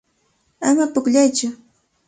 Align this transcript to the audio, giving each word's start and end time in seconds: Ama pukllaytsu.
Ama 0.67 0.85
pukllaytsu. 0.93 1.47